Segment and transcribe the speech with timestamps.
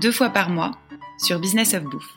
[0.00, 0.72] deux fois par mois
[1.18, 2.14] sur Business of Bouffe.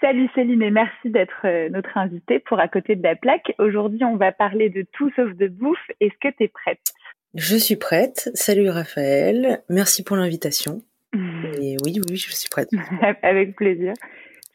[0.00, 3.54] Salut Céline et merci d'être euh, notre invitée pour À côté de la plaque.
[3.58, 5.78] Aujourd'hui, on va parler de tout sauf de bouffe.
[6.00, 6.92] Est-ce que tu es prête?
[7.34, 8.30] Je suis prête.
[8.34, 9.62] Salut Raphaël.
[9.70, 10.82] Merci pour l'invitation.
[11.14, 12.68] Et oui, oui, je suis prête.
[13.22, 13.94] Avec plaisir.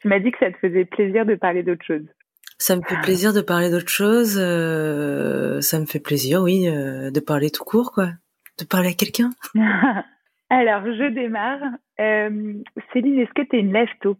[0.00, 2.06] Tu m'as dit que ça te faisait plaisir de parler d'autre chose.
[2.58, 4.38] Ça me fait plaisir de parler d'autre chose.
[4.38, 8.10] Euh, ça me fait plaisir, oui, euh, de parler tout court, quoi
[8.60, 9.30] de parler à quelqu'un
[10.50, 11.60] Alors, je démarre.
[12.00, 12.54] Euh,
[12.92, 14.16] Céline, est-ce que tu es une lève tôt?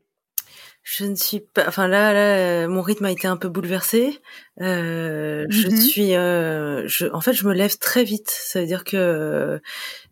[0.82, 1.64] Je ne suis pas.
[1.68, 4.18] Enfin là, là, mon rythme a été un peu bouleversé.
[4.60, 5.76] Euh, Je mhm.
[5.76, 6.14] suis.
[6.14, 8.30] Euh, je, en fait, je me lève très vite.
[8.30, 9.60] Ça veut dire que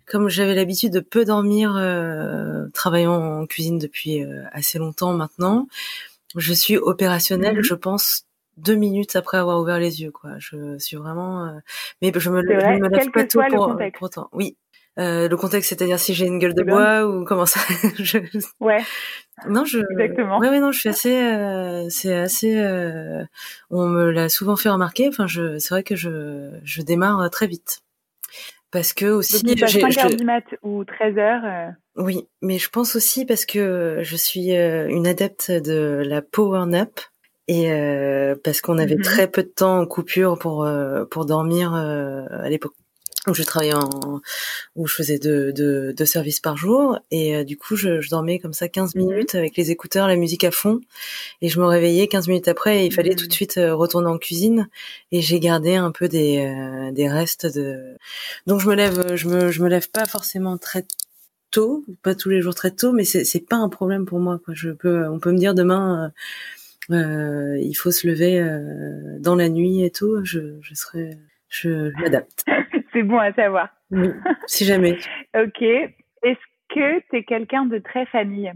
[0.07, 5.69] comme j'avais l'habitude de peu dormir, euh, travaillant en cuisine depuis euh, assez longtemps maintenant,
[6.37, 7.57] je suis opérationnelle.
[7.57, 7.63] Mhm.
[7.63, 8.25] Je pense
[8.59, 10.33] deux minutes après avoir ouvert les yeux, quoi.
[10.39, 11.59] Je suis vraiment, euh,
[12.03, 14.29] mais je me, je me lève pas tôt pour, pour, autant.
[14.33, 14.57] Oui.
[14.99, 17.61] Euh, le contexte, c'est-à-dire si j'ai une gueule de bois ou comment ça
[17.99, 18.19] je...
[18.59, 18.83] Ouais.
[19.49, 19.79] Non, je.
[19.93, 20.41] Exactement.
[20.41, 21.23] Ouais, ouais, non, je suis assez.
[21.23, 22.59] Euh, c'est assez.
[22.59, 23.25] Euh...
[23.71, 25.07] On me l'a souvent fait remarquer.
[25.07, 25.59] Enfin, je.
[25.59, 26.51] C'est vrai que je.
[26.65, 27.83] Je démarre très vite.
[28.73, 29.45] Parce que aussi.
[29.45, 31.45] Donc, j'ai 5 heures du mat ou 13 heures.
[31.45, 31.69] Euh.
[31.95, 37.01] Oui, mais je pense aussi parce que je suis une adepte de la power nap
[37.49, 41.25] et euh, parce qu'on avait mmh très peu de temps en coupure pour euh, pour
[41.25, 42.75] dormir euh, à l'époque
[43.27, 44.21] où je travaillais en
[44.77, 46.99] où je faisais deux, deux, deux services par jour.
[47.11, 50.09] Et euh, du coup je, je, dormais comme ça 15 mmh minutes avec les écouteurs
[50.09, 50.81] la musique à fond.
[51.41, 53.33] Et je me réveillais 15 minutes après et il fallait tout de mmh.
[53.33, 54.69] suite retourner en cuisine.
[55.11, 57.97] Et j'ai gardé un peu des des restes de
[58.47, 60.85] donc je me lève je me je me lève pas forcément très
[61.51, 64.39] tôt pas tous les jours très tôt mais c'est c'est pas un problème pour moi
[64.45, 64.53] quoi.
[64.55, 66.13] Je peux on peut me dire demain
[66.91, 71.11] euh, il faut se lever euh, dans la nuit et tout, je, je serai,
[71.49, 72.45] je m'adapte.
[72.93, 73.69] C'est bon à savoir.
[73.91, 74.09] Oui,
[74.47, 74.99] si jamais.
[75.37, 75.63] ok.
[75.63, 78.53] Est-ce que tu es quelqu'un de très famille?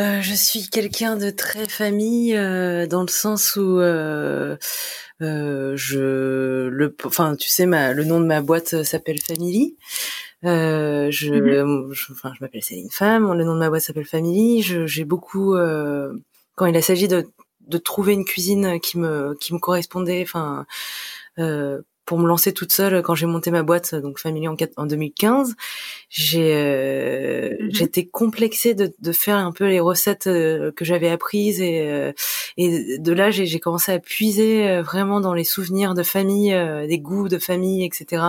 [0.00, 4.56] Euh, je suis quelqu'un de très famille euh, dans le sens où euh,
[5.22, 9.76] euh je le enfin tu sais ma le nom de ma boîte s'appelle Family.
[10.44, 11.92] Euh, je, mm-hmm.
[11.92, 14.62] je, enfin je m'appelle Céline Femme, le nom de ma boîte s'appelle Family.
[14.62, 15.54] J'ai beaucoup
[16.54, 17.26] quand il s'agit de,
[17.66, 20.66] de trouver une cuisine qui me qui me correspondait, enfin
[21.38, 24.86] euh, pour me lancer toute seule quand j'ai monté ma boîte donc Family en, en
[24.86, 25.54] 2015
[26.10, 27.70] j'ai euh, mhm.
[27.72, 32.12] j'étais complexée de, de faire un peu les recettes euh, que j'avais apprises et euh,
[32.56, 36.54] et de là j'ai commencé à puiser euh, vraiment dans les souvenirs de famille
[36.86, 38.22] des goûts de famille etc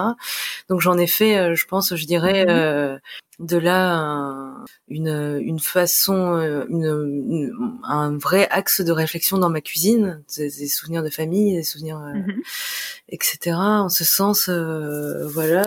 [0.70, 3.00] donc j'en ai fait je pense je dirais mhm
[3.40, 7.52] de là une, une façon, euh, une,
[7.84, 12.14] un vrai axe de réflexion dans ma cuisine, des, souvenirs de famille, des souvenirs, euh,
[12.14, 12.42] mhm.
[13.10, 13.56] etc.
[13.58, 15.66] En ce sens, euh, voilà.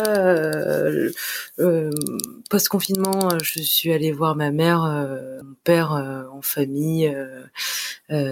[2.48, 4.80] Post confinement, je suis allée voir ma mère,
[5.42, 5.92] mon père
[6.32, 7.14] en famille.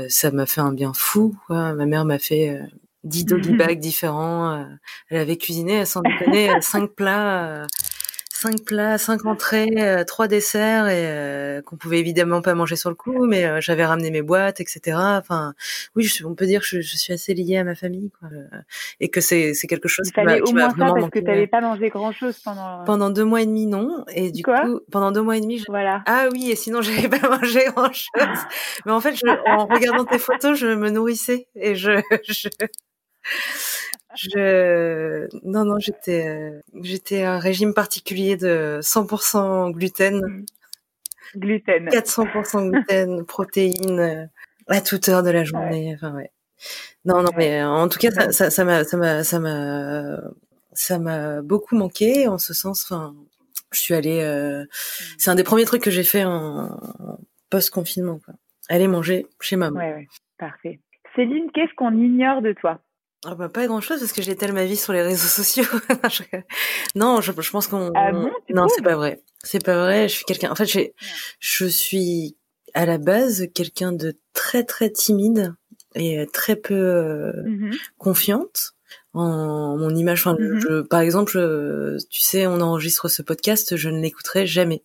[0.08, 1.36] ça m'a fait un bien fou.
[1.46, 1.74] Quoi.
[1.74, 2.60] Ma mère m'a fait
[3.04, 4.66] 10 doggy bags différents.
[5.10, 7.66] elle avait cuisiné, sans déconner, cinq plats
[8.46, 12.90] cinq plats, cinq entrées, euh, trois desserts et euh, qu'on pouvait évidemment pas manger sur
[12.90, 14.96] le coup, mais euh, j'avais ramené mes boîtes, etc.
[14.96, 15.54] Enfin,
[15.96, 18.28] oui, on peut dire que je, je, suis assez liée à ma famille, quoi,
[19.00, 21.46] et que c'est c'est quelque chose qui m'a au moins ça parce que tu n'avais
[21.46, 25.12] pas mangé grand chose pendant pendant deux mois et demi non, et du coup pendant
[25.12, 25.64] deux mois et demi, je...
[25.68, 26.02] voilà.
[26.06, 28.38] Ah oui, et sinon j'avais pas mangé grand chose,
[28.84, 32.48] mais en fait, je, en regardant tes photos, je me nourrissais et je, je
[34.16, 40.20] je non non j'étais euh, j'étais un régime particulier de 100% gluten.
[40.20, 40.44] Mmh.
[41.36, 41.88] Gluten.
[41.88, 44.26] 400% gluten, protéines euh,
[44.68, 45.92] à toute heure de la journée.
[45.94, 46.30] Enfin ouais.
[47.04, 50.20] Non non mais euh, en tout cas ça ça m'a ça m'a ça m'a
[50.72, 52.84] ça m'a beaucoup manqué en ce sens.
[52.84, 53.14] Enfin
[53.72, 54.22] je suis allée.
[54.24, 54.66] Mmh.
[55.18, 56.78] C'est un des premiers trucs que j'ai fait en
[57.50, 58.34] post confinement quoi.
[58.68, 59.78] Aller manger chez maman.
[59.78, 60.08] Ouais ouais
[60.38, 60.80] parfait.
[61.14, 62.78] Céline, qu'est-ce qu'on ignore de toi?
[63.26, 65.64] Ah bah, pas grand chose parce que j'étale ma vie sur les réseaux sociaux.
[66.94, 67.90] non, je, je pense qu'on.
[67.94, 69.20] Ah bon, non, c'est pas vrai.
[69.42, 70.08] C'est pas vrai.
[70.08, 70.50] Je suis quelqu'un.
[70.50, 70.94] En fait, j'ai,
[71.40, 72.36] je suis
[72.74, 75.54] à la base quelqu'un de très très timide
[75.94, 78.72] et très peu euh, mmh confiante
[79.14, 80.20] en mon image.
[80.20, 80.60] Enfin, Mhm.
[80.60, 84.82] je, par exemple, je- tu sais, on enregistre ce podcast, je ne l'écouterai jamais.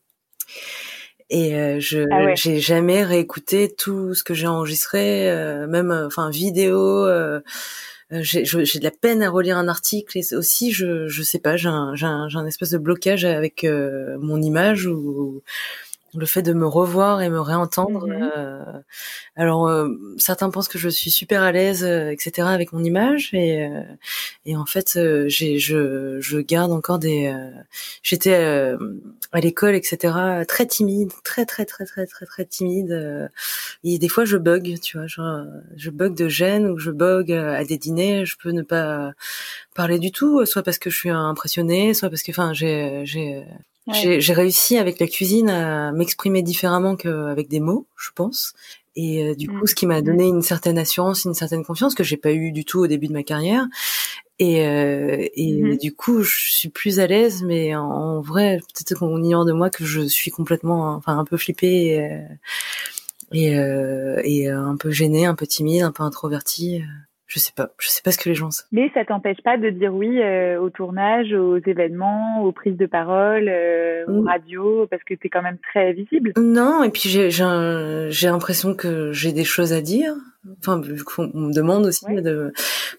[1.30, 2.36] Et euh, je Ah ouais.
[2.36, 7.06] j'ai jamais réécouté tout ce que j'ai enregistré, euh, même euh, enfin vidéo.
[8.14, 11.56] Euh, j'ai de la peine à relire un article et aussi je je sais pas
[11.56, 15.42] j'ai un j'ai un, un espèce de blocage avec euh, mon image ou
[16.16, 18.08] le fait de me revoir et me réentendre.
[18.08, 18.32] Mhm.
[18.38, 18.64] euh,
[19.36, 22.54] alors euh, certains pensent que je suis super à l'aise, euh, etc.
[22.54, 23.82] avec mon image et euh,
[24.46, 27.28] et en fait euh, j'ai je je garde encore des.
[27.28, 27.50] euh,
[28.04, 28.78] J'étais euh,
[29.32, 30.46] à l'école, etc.
[30.48, 32.92] Très timide, très très très très très très timide.
[32.92, 33.28] euh,
[33.84, 35.46] et des fois je bug, tu vois, genre
[35.78, 39.14] je bug de gêne ou je bug à des dîners, je peux ne pas
[39.76, 43.46] parler du tout, soit parce que je suis impressionnée, soit parce que enfin j'ai j'ai
[43.88, 44.20] Ouais.
[44.22, 48.54] j'ai réussi avec la cuisine à m'exprimer différemment qu'avec des mots, je pense.
[48.96, 49.68] Et euh, du coup, Mm.
[49.68, 52.66] ce qui m'a donné une certaine assurance, une certaine confiance que j'ai pas eu du
[52.66, 53.66] tout au début de ma carrière.
[54.40, 55.78] Et, euh, et Mhm.
[55.78, 59.54] du coup, je suis plus à l'aise, mais en, en vrai, peut-être qu'on ignore de
[59.54, 62.20] moi que je suis complètement, enfin, un peu flippée et, euh,
[63.34, 66.82] et, euh, et euh, un peu gênée, un peu timide, un peu introvertie.
[67.34, 68.50] Je sais pas, je sais pas ce que les gens.
[68.74, 72.86] Mais ça t'empêche pas de dire oui euh, au tournage, aux événements, aux prises de
[72.86, 76.34] parole, euh, aux radios, parce que t'es quand même très visible.
[76.38, 80.14] Non, et puis j'ai j'ai l'impression que j'ai des choses à dire.
[80.60, 82.22] Enfin, vu qu'on on me demande aussi Ouais.
[82.22, 82.52] de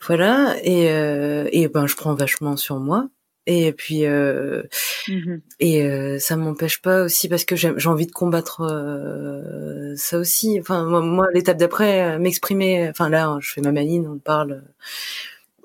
[0.07, 3.09] voilà et euh, et ben je prends vachement sur moi.
[3.47, 4.63] Et puis euh,
[5.09, 5.41] Mhm.
[5.59, 10.59] et euh, ça m'empêche pas aussi parce que j'ai envie de combattre euh, ça aussi.
[10.61, 12.89] Enfin moi, moi, l'étape d'après euh, m'exprimer.
[12.89, 14.63] Enfin là je fais ma maline, on parle.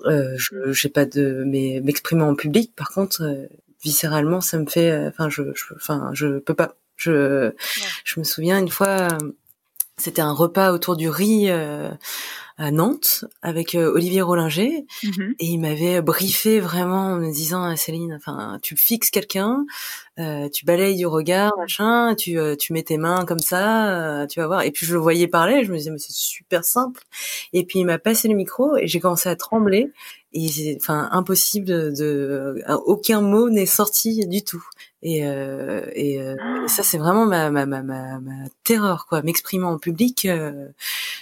[0.06, 2.72] Euh, je j'ai pas de mais m'exprimer en public.
[2.76, 3.46] Par contre euh,
[3.82, 5.06] viscéralement ça me fait.
[5.08, 6.76] Enfin je je enfin je peux pas.
[6.96, 7.52] Je
[8.04, 9.08] je me souviens une fois,
[9.98, 11.90] c'était un repas autour du riz euh,
[12.56, 15.34] à Nantes avec euh, Olivier Rollinger Mhm.
[15.38, 19.64] et il m'avait briefé vraiment en me disant Ah, Céline, enfin tu fixes quelqu'un,
[20.18, 24.26] euh, tu balayes du regard, machin, tu euh, tu mets tes mains comme ça, euh,
[24.26, 24.62] tu vas voir.
[24.62, 27.02] Et puis je le voyais parler, je me disais mais c'est super simple.
[27.52, 29.92] Et puis il m'a passé le micro et j'ai commencé à trembler.
[30.32, 34.64] Et c'est- enfin impossible de, de aucun mot n'est sorti du tout.
[35.02, 36.34] Et euh, et, euh,
[36.64, 38.32] et ça c'est vraiment ma ma ma ma, ma
[38.64, 39.22] terreur quoi.
[39.22, 40.68] M'exprimer en public, euh,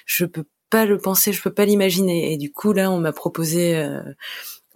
[0.07, 2.33] je peux pas le penser, je peux pas l'imaginer.
[2.33, 4.03] Et du coup là on m'a proposé euh,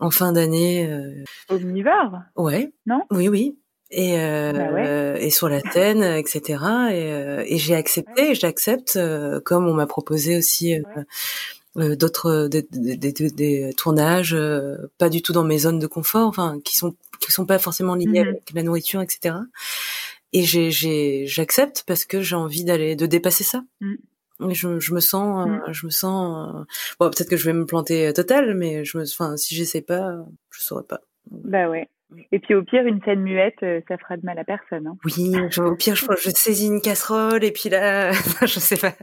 [0.00, 3.02] en fin d'année, euh, Omnivore, ouais, non?
[3.11, 3.56] Oui oui.
[3.93, 5.26] Et, euh, Bah ouais.
[5.26, 6.43] et sur la scène, etc.
[6.93, 10.75] Et, euh, et j'ai accepté, j'accepte, euh, comme on m'a proposé aussi
[11.76, 15.87] euh, d'autres des, des, des- des tournages euh, pas du tout dans mes zones de
[15.87, 18.29] confort enfin qui sont qui sont pas forcément liés Mhm.
[18.29, 19.37] avec la nourriture etc
[20.33, 23.95] et j'ai j'ai j'accepte parce que j'ai envie d'aller de dépasser ça Mm.
[24.51, 25.73] et je, je me sens euh, Mm.
[25.73, 26.65] je me sens euh,
[26.99, 29.83] bon peut-être que je vais me planter euh, total mais je me enfin si j'essaie
[29.83, 30.17] pas
[30.51, 31.01] je saurais pas
[31.31, 31.89] Bah ouais.
[32.33, 34.89] Et puis au pire, une scène muette, ça fera de mal à personne.
[34.89, 34.97] Hein.
[35.05, 38.11] oui je, au pire je, je saisis une casserole et puis là
[38.43, 38.95] je sais pas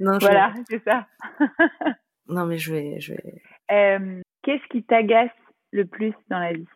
[0.00, 1.06] non je, Voilà, c'est ça.
[2.28, 3.34] non mais je vais je vais
[3.70, 5.30] Euh, Qu'est-ce qui t'agace
[5.70, 6.66] le plus dans la vie?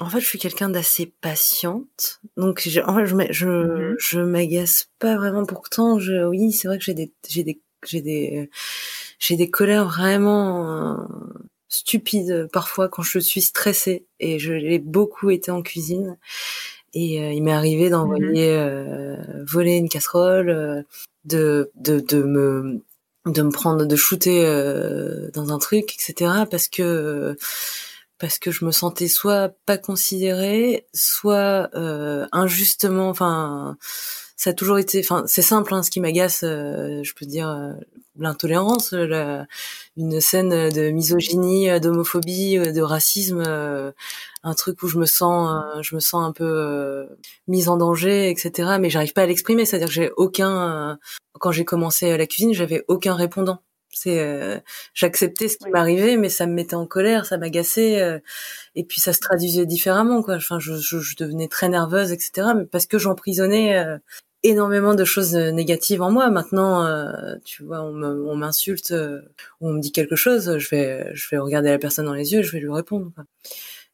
[0.00, 3.96] En fait, je suis quelqu'un d'assez patiente, donc je, en fait, je, Mhm.
[3.98, 5.44] je m'agace pas vraiment.
[5.46, 8.50] Pourtant, je, oui, c'est vrai que j'ai des, j'ai des, j'ai des,
[9.18, 10.96] j'ai des colères vraiment euh,
[11.68, 16.18] stupides parfois quand je suis stressée, et je l'ai beaucoup été en cuisine.
[16.92, 19.16] Et euh, il m'est arrivé d'envoyer euh,
[19.46, 20.82] voler une casserole, euh,
[21.24, 22.82] de, de, de me
[23.26, 27.34] de me prendre de shooter euh, dans un truc etc parce que
[28.24, 33.76] parce que je me sentais soit pas considérée soit euh, injustement enfin
[34.34, 37.50] ça a toujours été enfin c'est simple hein, ce qui m'agace euh, je peux dire
[37.50, 37.72] euh,
[38.18, 39.46] l'intolérance la-
[39.98, 43.92] une scène de misogynie euh, d'homophobie euh, de racisme euh,
[44.42, 47.04] un truc où je me sens euh, je me sens un peu euh,
[47.46, 49.66] mise en danger etc mais j'arrive pas à l'exprimer.
[49.66, 50.96] C'est à dire que j'ai aucun euh,
[51.40, 53.58] quand j'ai commencé la cuisine j'avais aucun répondant
[53.96, 54.58] c'est euh,
[54.94, 55.70] j'acceptais ce qui Oui.
[55.72, 58.18] m'arrivait mais ça me mettait en colère ça m'agaçait euh,
[58.74, 62.48] et puis ça se traduisait différemment quoi enfin je, je, je devenais très nerveuse etc
[62.56, 63.98] mais parce que j'emprisonnais euh,
[64.42, 68.90] énormément de choses euh, négatives en moi maintenant euh, tu vois on me- on m'insulte
[68.90, 69.20] euh,
[69.60, 72.32] ou on me dit quelque chose je vais je vais regarder la personne dans les
[72.32, 73.24] yeux et je vais lui répondre quoi.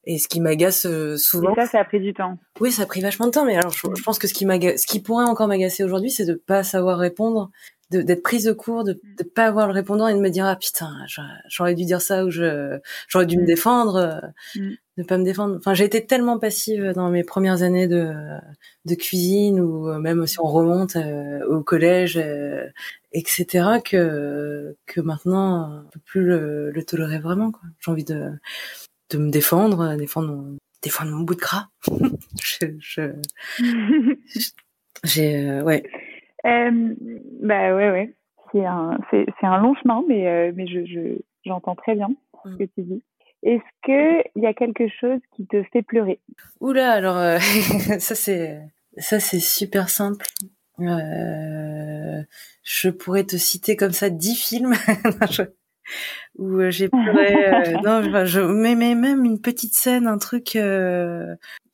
[0.05, 0.87] et ce qui m'agace
[1.19, 2.37] souvent Et ça, ça a pris du temps.
[2.61, 4.45] oui, ça a pris vachement de temps, mais alors je, je pense que ce qui
[4.45, 7.51] m'agace, ce qui pourrait encore m'agacer aujourd'hui, c'est de pas savoir répondre,
[7.91, 10.57] d'être prise de court, de, de pas avoir le répondant et de me dire ah
[10.57, 10.93] putain,
[11.49, 12.79] j'aurais- dû dire ça ou je
[13.09, 13.47] j'aurais dû me Mm.
[13.47, 14.21] défendre, euh,
[14.61, 14.71] Mm.
[14.99, 15.57] ne pas me défendre.
[15.59, 18.13] Enfin, j'ai été tellement passive dans mes premières années de
[18.85, 22.67] de cuisine ou euh, même si on remonte euh, au collège euh,
[23.13, 23.81] etc.
[23.85, 27.51] que que maintenant, on peut plus le, le tolérer vraiment.
[27.51, 27.63] Quoi.
[27.81, 28.31] J'ai envie de
[29.11, 31.67] de me défendre, défendre mon, défendre mon bout de gras.
[32.43, 33.13] je, je
[35.05, 35.83] j'ai euh, ouais.
[36.47, 36.95] Euh,
[37.43, 38.15] bah ouais ouais.
[38.53, 42.09] C'est un c'est c'est un long chemin, mais euh, mais je je j'entends très bien
[42.45, 43.03] ce que tu dis.
[43.43, 46.21] Est-ce que il y a quelque chose qui te fait pleurer?
[46.61, 47.39] Oula, alors euh,
[47.99, 48.61] ça c'est
[48.97, 50.27] ça c'est super simple.
[50.81, 52.23] Euh,
[52.63, 54.75] je pourrais te citer comme ça dix films
[56.39, 57.75] où j'ai pleuré.
[57.85, 60.57] Non, je, mais, mais même une petite scène, un truc,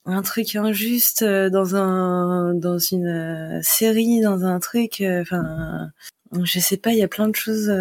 [0.07, 5.03] un truc injuste dans un dans une série, dans un truc.
[5.21, 5.91] Enfin,
[6.43, 6.93] je sais pas.
[6.93, 7.73] Il y a plein de choses.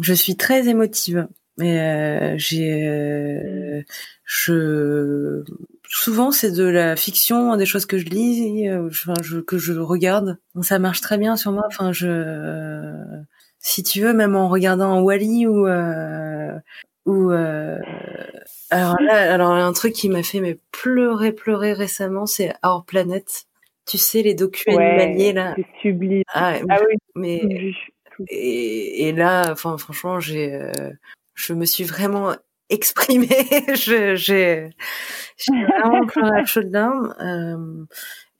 [0.00, 1.28] je suis très émotive.
[1.56, 3.82] Mais euh, j'ai, euh,
[4.24, 5.44] je,
[5.88, 9.72] souvent c'est de la fiction, des choses que je lis, euh, enfin, je, que je
[9.74, 10.38] regarde.
[10.62, 11.62] Ça marche très bien sur moi.
[11.68, 13.22] Enfin, je,
[13.60, 15.66] si tu veux, même en regardant Wally ou
[17.06, 17.30] ou
[18.70, 23.46] alors là, alors un truc qui m'a fait mais pleurer, pleurer récemment, c'est Our Planet.
[23.86, 25.54] Tu sais les documents animaliers là.
[25.56, 26.22] C'est sublime.
[26.32, 26.96] Ah, ah oui.
[27.14, 27.42] Mais
[28.28, 30.70] et, et, là, enfin franchement, j'ai
[31.34, 32.34] je me suis vraiment
[32.70, 33.28] exprimée.
[33.74, 34.70] je, j'ai,
[35.36, 37.14] j'ai vraiment pleuré larmes.
[37.20, 37.84] Euh,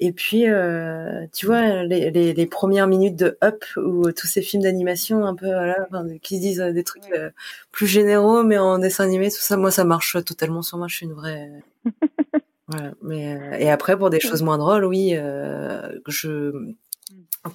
[0.04, 4.42] et puis, euh, tu vois, les, les, les, premières minutes de Up ou tous ces
[4.42, 7.30] films d'animation un peu, voilà, enfin, qui disent des trucs euh,
[7.72, 10.88] plus généraux, mais en dessin animé, tout ça, moi, ça marche totalement sur moi.
[10.88, 11.50] Je suis une vraie.
[12.68, 12.92] voilà.
[13.00, 16.52] Mais euh, et après, pour des choses moins drôles, oui, euh, je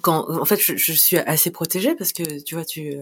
[0.02, 2.96] quand en fait, je, je, suis assez protégée parce que tu vois, tu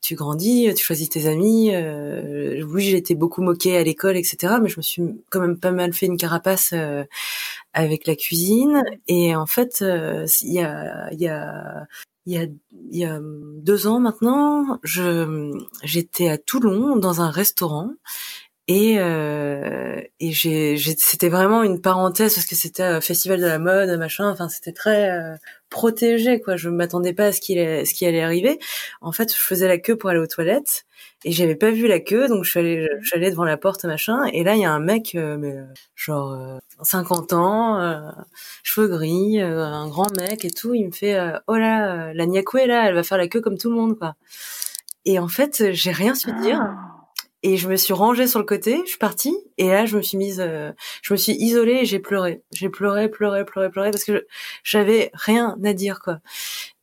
[0.00, 1.74] tu grandis, tu choisis tes amis.
[1.74, 4.54] Euh, oui, j'ai été beaucoup moquée à l'école, etc.
[4.62, 7.04] Mais je me suis quand même pas mal fait une carapace euh,
[7.74, 8.82] avec la cuisine.
[9.08, 11.86] Et en fait, euh, il y a, il y a,
[12.26, 12.50] il
[12.90, 15.52] y a deux ans maintenant, je,
[15.82, 17.90] j'étais à Toulon dans un restaurant
[18.72, 23.58] et, euh, et j'ai, c'était vraiment une parenthèse parce que c'était un festival de la
[23.58, 24.30] mode, machin.
[24.30, 25.34] Enfin, c'était très euh,
[25.70, 26.56] protégé, quoi.
[26.56, 28.60] Je m'attendais pas à ce qu'il, ce qui allait arriver.
[29.00, 30.86] En fait, je faisais la queue pour aller aux toilettes
[31.24, 33.56] et j'avais pas vu la queue, donc je suis allée, je suis allée devant la
[33.56, 34.22] porte, machin.
[34.32, 35.56] Et là, il y a un mec, euh, mais
[35.96, 36.38] genre
[36.80, 38.12] 50 ans,
[38.62, 40.74] cheveux gris, un grand mec et tout.
[40.74, 43.68] Il me fait, oh là, la Niakoué là, elle va faire la queue comme tout
[43.68, 44.14] le monde, quoi.
[45.04, 46.60] Et en fait, j'ai rien su dire.
[46.62, 46.89] Ah.
[47.42, 50.02] Et je me suis rangée sur le côté, je suis partie, et là je me
[50.02, 52.42] suis mise, euh, je me suis isolée et j'ai pleuré.
[52.52, 54.26] J'ai pleuré, pleuré, pleuré, pleuré parce que
[54.62, 56.20] j'avais rien à dire quoi.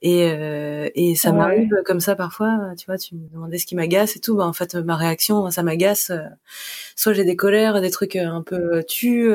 [0.02, 3.76] Et euh, et ça m'arrive comme ça parfois, tu vois, tu me demandais ce qui
[3.76, 4.36] m'agace et tout.
[4.36, 6.10] Bah en fait ma réaction, ça m'agace.
[6.10, 6.24] Euh,
[6.96, 9.32] soit j'ai des colères, des trucs un peu tu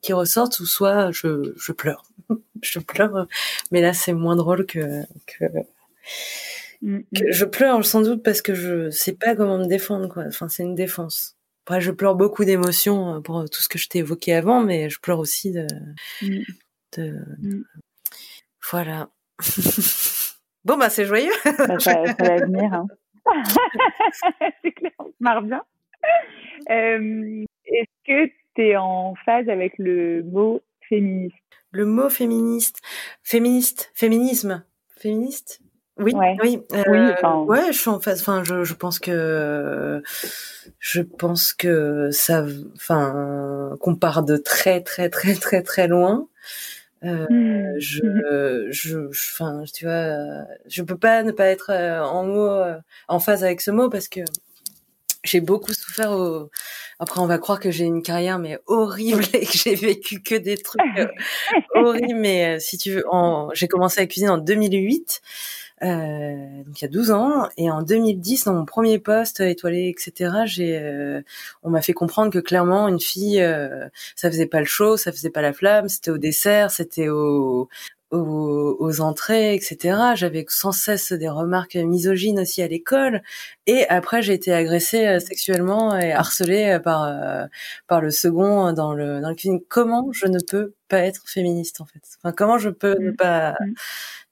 [0.00, 2.04] qui ressortent, ou soit je je pleure,
[2.62, 3.26] je pleure.
[3.72, 5.44] Mais là c'est moins drôle que que.
[6.82, 10.24] Je pleure sans doute parce que je sais pas comment me défendre quoi.
[10.26, 11.36] Enfin c'est une défense.
[11.66, 14.88] Après je pleure beaucoup d'émotions euh, pour tout ce que je t'ai évoqué avant, mais
[14.88, 15.66] je pleure aussi de,
[16.22, 16.42] mm.
[16.96, 17.64] de...
[18.70, 19.10] voilà.
[20.64, 21.32] bon bah c'est joyeux.
[21.44, 22.72] Ça, ça, va venir.
[22.72, 22.86] Hein.
[24.62, 25.62] c'est clair, on se marre bien.
[26.70, 31.36] Euh, Est-ce que tu es en phase avec le mot féministe?
[31.72, 32.80] Le mot féministe,
[33.22, 34.64] féministe, féminisme,
[34.96, 35.60] féministe?
[36.00, 38.20] Oui, oui, euh, ouais, je suis en phase.
[38.20, 40.02] Enfin, je, je pense que
[40.78, 46.26] je pense que ça, enfin, qu'on part de très, très, très, très, très loin.
[47.02, 47.78] Euh, mmh.
[47.78, 52.76] je, je, enfin, tu vois, je peux pas ne pas être euh, en mot, euh,
[53.08, 54.20] en phase avec ce mot parce que
[55.24, 56.50] j'ai beaucoup souffert au...
[56.98, 60.34] Après, on va croire que j'ai une carrière mais horrible et que j'ai vécu que
[60.34, 60.80] des trucs
[61.74, 62.18] horribles.
[62.18, 63.48] Mais si tu veux, en...
[63.54, 65.22] j'ai commencé à cuisiner en 2008.
[65.82, 69.88] Euh, donc il y a 12 ans, et en 2010, dans mon premier poste étoilé,
[69.88, 71.22] etc., j'ai, euh,
[71.62, 75.12] on m'a fait comprendre que clairement une fille, euh, ça faisait pas le show, ça
[75.12, 77.68] faisait pas la flamme, c'était au dessert, c'était au,
[78.10, 79.96] aux, entrées, etc.
[80.14, 83.22] J'avais sans cesse des remarques misogynes aussi à l'école.
[83.66, 87.46] Et après, j'ai été agressée euh, sexuellement et harcelée par euh,
[87.86, 89.60] par le second dans le dans le cuisine.
[89.68, 93.16] Comment je ne peux pas être féministe en fait Enfin, comment je peux ne mmh.
[93.16, 93.74] pas mmh.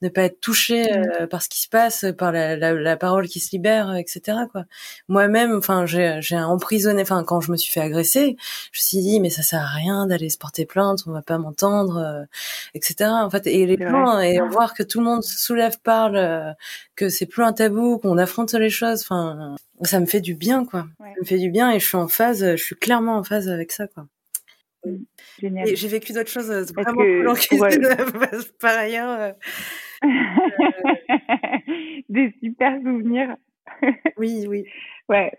[0.03, 1.23] ne pas être touchée mmh.
[1.23, 4.39] euh, par ce qui se passe, par la, la, la parole qui se libère, etc.
[4.51, 4.65] Quoi.
[5.09, 7.03] Moi-même, enfin, j'ai j'ai emprisonné.
[7.03, 8.37] Enfin, quand je me suis fait agresser,
[8.73, 11.23] je me suis dit mais ça sert à rien d'aller se porter plainte, on va
[11.23, 12.27] pas m'entendre,
[12.75, 13.11] etc.
[13.11, 16.57] En fait, et les plans et voir que tout le monde se soulève, parle,
[16.97, 19.03] que c'est plus un tabou, qu'on affronte les choses.
[19.03, 20.87] Enfin, ça me fait du bien, quoi.
[20.99, 22.57] Ça me fait du bien et je suis en phase.
[22.57, 24.07] Je suis clairement en phase avec ça, quoi.
[25.41, 25.69] Génial.
[25.69, 27.79] Et j'ai vécu d'autres choses vraiment que, plus ouais.
[28.61, 29.21] par ailleurs.
[29.21, 29.33] Euh,
[32.09, 33.37] des super souvenirs.
[34.17, 34.65] oui, oui.
[35.09, 35.33] Ouais.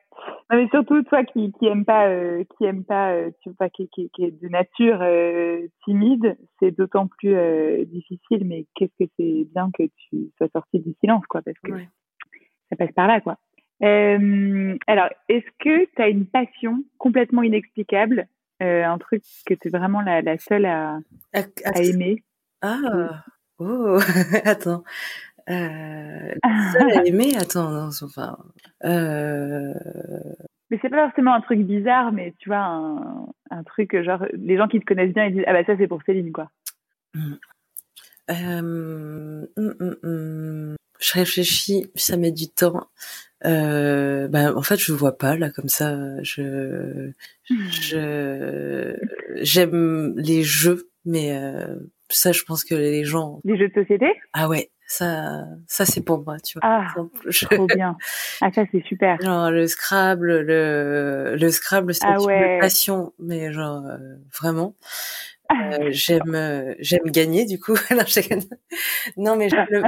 [0.51, 3.87] mais surtout toi qui qui aime pas euh, qui aime pas euh, tu vois qui,
[3.89, 7.35] qui, qui, est de nature euh, timide, c'est d'autant plus
[7.85, 11.71] difficile mais qu'est-ce que c'est bien que tu sois sorti du silence quoi parce que
[12.69, 13.37] ça passe par là quoi.
[13.81, 18.27] alors, est-ce que tu as une passion complètement inexplicable,
[18.61, 20.99] un truc que tu es vraiment la, la seule à,
[21.33, 22.23] à, aimer
[22.61, 23.23] Ah,
[23.59, 23.99] oh,
[24.45, 24.83] attends.
[25.49, 26.33] Euh,
[26.73, 28.37] seule à aimer, attends, non, enfin,
[28.83, 29.73] euh...
[30.69, 34.57] Mais c'est pas forcément un truc bizarre, mais tu vois, un, un truc genre, les
[34.57, 36.51] gens qui te connaissent bien, ils disent, ah bah ça c'est pour Céline, quoi.
[37.15, 37.33] Mmh.
[38.29, 40.75] Euh, hum.
[40.99, 42.87] Je réfléchis, ça met du temps.
[43.45, 45.95] Euh, ben, en fait, je vois pas là comme ça.
[46.23, 47.11] Je,
[47.49, 48.95] je,
[49.35, 51.75] j'aime les jeux, mais euh,
[52.09, 53.39] ça, je pense que les gens.
[53.43, 54.07] Les jeux de société?
[54.33, 56.67] Ah ouais, ça, ça c'est pour moi, tu vois.
[56.67, 56.87] Ah,
[57.51, 57.95] trop bien.
[58.41, 59.21] Ah ça c'est super.
[59.21, 64.75] Genre le Scrabble, le le Scrabble, c'est ah une passion, mais genre euh, vraiment.
[65.51, 67.75] Euh, j'aime euh, j'aime gagner du coup.
[69.17, 69.83] non mais le,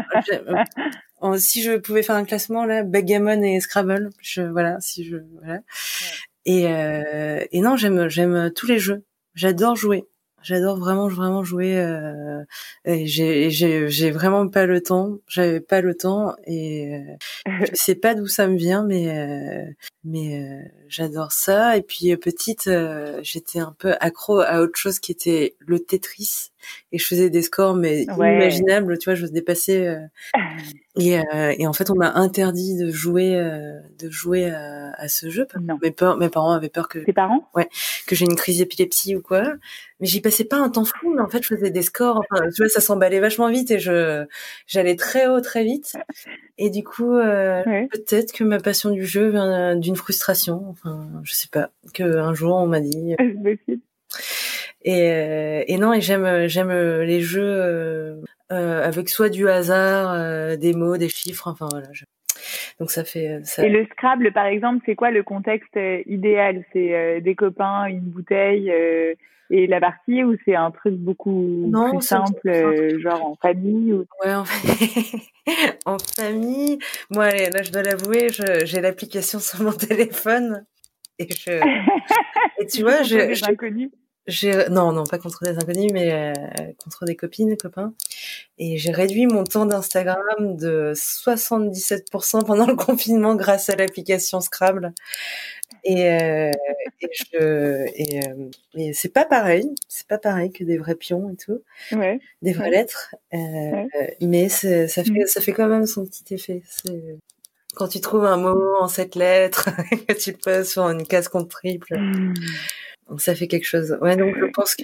[1.37, 5.61] si je pouvais faire un classement là, backgammon et Scrabble, je voilà si je voilà.
[6.45, 9.03] Et euh, et non j'aime j'aime tous les jeux.
[9.35, 10.05] J'adore jouer.
[10.43, 11.77] J'adore vraiment vraiment jouer.
[11.77, 12.43] Euh,
[12.85, 15.19] j'ai j'ai vraiment pas le temps.
[15.27, 17.15] J'avais pas le temps et euh,
[17.47, 19.71] je sais pas d'où ça me vient, mais euh,
[20.03, 21.77] mais euh, j'adore ça.
[21.77, 22.69] Et puis petite,
[23.21, 26.51] j'étais un peu accro à autre chose qui était le Tetris
[26.91, 28.97] et je faisais des scores mais inimaginables.
[28.99, 29.95] Tu vois, je dépasser.
[30.97, 35.07] Et, euh, et, en fait, on m'a interdit de jouer, euh, de jouer à, à,
[35.07, 35.47] ce jeu.
[35.61, 35.79] Non.
[35.81, 36.99] Mes, parents avaient peur que.
[36.99, 37.47] Tes parents?
[37.55, 37.69] Ouais,
[38.07, 39.41] que j'ai une crise d'épilepsie ou quoi.
[40.01, 41.13] Mais j'y passais pas un temps fou.
[41.13, 42.21] Mais en fait, je faisais des scores.
[42.29, 44.25] Enfin, tu vois, ça s'emballait vachement vite et je,
[44.67, 45.95] j'allais très haut très vite.
[46.57, 50.75] Et du coup, euh, peut-être que ma passion du jeu vient d'une frustration.
[50.83, 51.69] Enfin, je sais pas.
[51.93, 53.15] Que un jour, on m'a dit.
[54.83, 60.57] Et, euh, et non, et j'aime j'aime les jeux euh, avec soit du hasard, euh,
[60.57, 61.87] des mots, des chiffres, enfin voilà.
[62.79, 63.29] Donc ça fait.
[63.29, 63.65] Euh, ça...
[63.65, 66.65] Et le Scrabble, par exemple, c'est quoi le contexte idéal?
[66.73, 68.71] C'est des copains, une bouteille
[69.53, 74.05] et la partie ou c'est un truc beaucoup non, plus simple, genre en famille ou...
[74.23, 74.43] Ouais, en,
[75.93, 76.79] en famille.
[77.09, 78.27] Moi, là, je dois l'avouer,
[78.63, 80.65] j'ai l'application sur mon téléphone
[81.21, 81.51] et je.
[82.61, 83.33] et tu vois, je.
[83.33, 83.45] je...
[83.45, 83.91] inconnus
[84.69, 86.33] non non pas contre des inconnus mais euh,
[86.83, 87.93] contre des copines copains
[88.59, 94.93] et j'ai réduit mon temps d'Instagram de 77% pendant le confinement grâce à l'application Scrabble
[95.83, 96.51] et, euh,
[97.01, 101.31] et je et, euh, et c'est pas pareil c'est pas pareil que des vrais pions
[101.31, 102.19] et tout ouais.
[102.43, 103.15] des vraies lettres
[104.21, 105.25] mais ça fait mm.
[105.25, 106.61] ça fait quand même son petit effet
[107.75, 109.69] quand tu trouves un mot en sept lettres
[110.07, 112.33] que tu poses sur une case contre triple mm.
[113.09, 113.97] Donc ça fait quelque chose.
[114.01, 114.83] Ouais, donc je pense que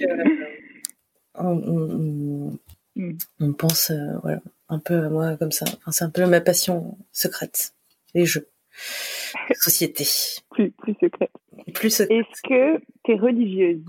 [1.34, 2.58] on,
[3.40, 5.64] on, pense euh, voilà, un peu à moi comme ça.
[5.66, 7.72] Enfin, c'est un peu ma passion secrète,
[8.14, 8.48] les jeux.
[9.54, 10.04] Société.
[10.50, 11.30] Plus, plus secrète.
[11.74, 12.10] Plus secrète.
[12.10, 13.82] Est-ce que tu es religieuse?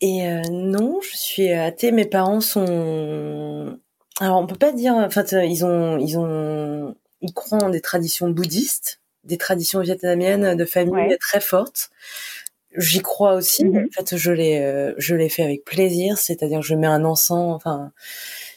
[0.00, 1.92] Et euh, non, je suis athée.
[1.92, 3.78] Mes parents sont.
[4.18, 4.94] Alors on peut pas dire.
[4.94, 10.64] Enfin, ils ont, ils ont, ils croient en des traditions bouddhistes, des traditions vietnamiennes de
[10.64, 11.90] famille très fortes.
[12.76, 13.64] J'y crois aussi.
[13.64, 13.86] Mm-hmm.
[13.86, 16.18] En fait, je l'ai, euh, je l'ai fait avec plaisir.
[16.18, 17.54] C'est-à-dire, je mets un encens.
[17.54, 17.92] Enfin,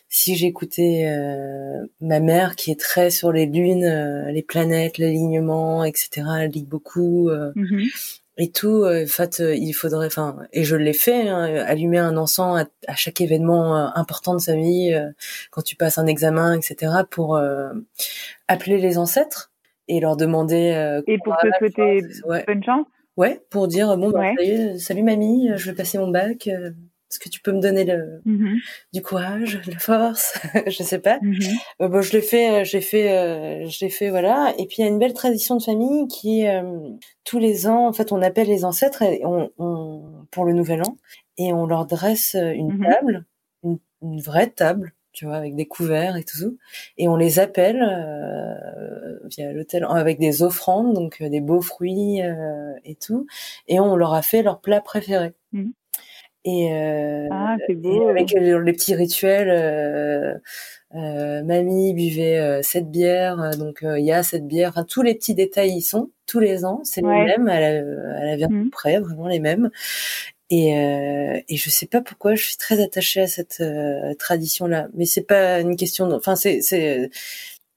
[0.07, 5.83] si j'écoutais euh, ma mère qui est très sur les lunes, euh, les planètes, l'alignement,
[5.83, 6.27] etc.
[6.41, 7.89] Elle lit beaucoup mm-hmm.
[8.37, 8.85] Et tout.
[8.85, 10.07] en fait, il faudrait.
[10.07, 11.27] Enfin, et je l'ai fait.
[11.27, 14.93] Hein, allumer un encens à, chaque événement important de sa vie,
[15.51, 16.91] quand tu passes un examen, etc.
[17.09, 17.39] Pour
[18.47, 19.51] appeler les ancêtres
[19.87, 21.01] et leur demander.
[21.07, 22.01] et pour te souhaiter
[22.47, 22.87] bonne chance.
[23.15, 24.31] Ouais, pour dire bon bah,
[24.79, 26.47] salut mamie, je vais passer mon bac.
[26.47, 26.71] Euh,
[27.13, 28.59] est-ce que tu peux me donner le mm-hmm.
[28.91, 30.33] du courage, de la force?
[30.67, 31.19] Je sais pas.
[31.19, 31.57] Mm-hmm.
[31.81, 34.53] Euh, bon, je l'ai fait, euh, j'ai fait, j'ai fait voilà.
[34.57, 36.45] Et puis il y a une belle tradition de famille qui
[37.23, 40.81] tous les ans, en fait, on appelle les ancêtres et on, on, pour le nouvel
[40.81, 40.97] an
[41.37, 42.89] et on leur dresse une mm-hmm.
[42.89, 43.25] table,
[43.63, 46.57] une, une vraie table tu vois, avec des couverts et tout,
[46.97, 52.21] et on les appelle euh, via l'hôtel avec des offrandes, donc euh, des beaux fruits
[52.21, 53.27] euh, et tout,
[53.67, 55.33] et on leur a fait leur plat préféré.
[55.53, 55.69] Mmh.
[56.45, 58.09] Et, euh, ah, beau.
[58.09, 64.69] avec les, petits rituels, euh, mamie buvait cette bière, donc il y a cette bière,
[64.69, 68.37] enfin tous les petits détails y sont tous les ans, c'est les mêmes, elle, elle
[68.37, 68.69] vient mmh.
[68.71, 69.69] près, vraiment les mêmes.
[70.49, 74.87] Et, euh, et je sais pas pourquoi je suis très attachée à cette euh, tradition-là,
[74.93, 76.07] mais c'est pas une question.
[76.07, 76.13] De...
[76.13, 77.09] Enfin, c'est c'est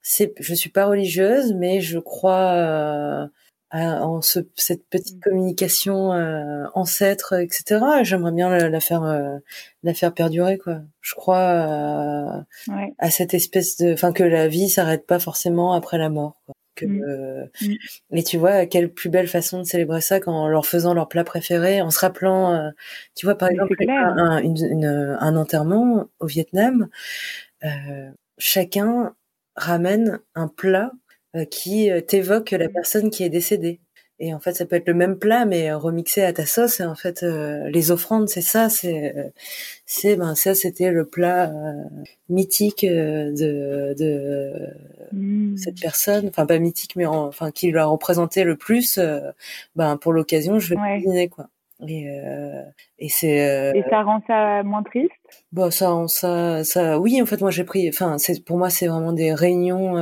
[0.03, 3.29] c'est, je suis pas religieuse, mais je crois
[3.71, 5.21] en ce, cette petite mm.
[5.21, 7.81] communication euh, ancêtre, etc.
[8.03, 9.37] J'aimerais bien la, faire euh,
[9.83, 10.81] la faire perdurer, quoi.
[11.01, 15.97] Je crois euh, à cette espèce de, enfin que la vie s'arrête pas forcément après
[15.97, 16.41] la mort.
[16.45, 16.55] Quoi.
[16.75, 17.03] Que, mm.
[17.03, 18.17] Euh, mm.
[18.17, 21.23] Et tu vois, quelle plus belle façon de célébrer ça qu'en leur faisant leur plat
[21.23, 22.71] préféré, en se rappelant,
[23.15, 26.87] tu vois, par exemple, un, une, un enterrement au Vietnam,
[28.37, 29.13] chacun
[29.55, 31.06] ramène un plat euh,
[31.45, 32.73] qui euh, t'évoque la mmh.
[32.73, 33.79] personne qui est décédée.
[34.19, 36.79] Et en fait, ça peut être le même plat, mais euh, remixé à ta sauce.
[36.79, 38.69] Et en fait, les offrandes, c'est ça.
[38.69, 39.13] C'est,
[39.85, 41.51] c'est, ben ça, c'était le plat
[42.27, 44.53] mythique de, de
[45.11, 45.57] mmh.
[45.57, 46.29] cette personne.
[46.29, 48.99] Enfin, pas mythique, mais enfin qui l'a représenté le plus.
[49.75, 50.97] ben pour l'occasion, je vais ouais.
[50.97, 51.49] cuisiner quoi.
[51.87, 52.07] Et,
[52.97, 53.71] et c'est.
[53.75, 55.11] Et ça rend ça moins triste?
[55.51, 56.97] Bon, ça, ça, ça.
[56.99, 57.87] Oui, en fait, moi, j'ai pris.
[57.87, 59.93] Enfin, c'est pour moi, c'est vraiment des réunions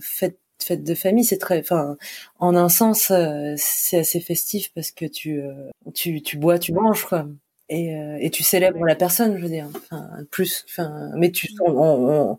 [0.00, 1.96] faites fête de famille, c'est très, enfin,
[2.38, 6.72] en un sens, euh, c'est assez festif parce que tu, euh, tu, tu bois, tu
[6.72, 7.26] manges, quoi.
[7.68, 9.68] Et, euh, et tu célèbres la personne, je veux dire.
[9.74, 12.38] Enfin, plus, enfin, mais tu, on,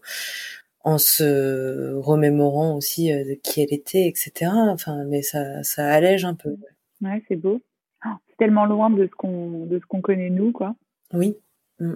[0.86, 4.52] en se remémorant aussi de qui elle était, etc.
[4.54, 6.58] Enfin, mais ça, ça allège un peu.
[7.02, 7.62] Ouais, c'est beau.
[8.06, 10.76] Oh, c'est tellement loin de ce qu'on, de ce qu'on connaît nous, quoi.
[11.14, 11.38] Oui.
[11.80, 11.94] Mm.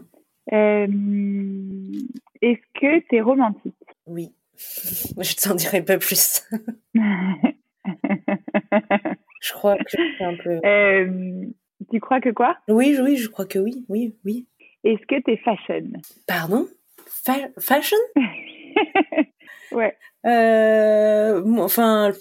[0.51, 0.87] est-ce
[2.79, 3.75] que tu es romantique?
[4.05, 4.31] Oui.
[4.57, 6.43] Je t'en dirai pas plus.
[9.41, 10.59] je crois que c'est un peu.
[10.65, 11.45] Euh,
[11.91, 12.57] tu crois que quoi?
[12.67, 14.47] Oui, oui, je crois que oui, oui, oui.
[14.83, 15.91] Est-ce que tu es fashion?
[16.27, 16.67] Pardon?
[17.59, 17.97] Fashion?
[19.71, 19.97] Ouais.
[20.25, 22.13] Euh, enfin,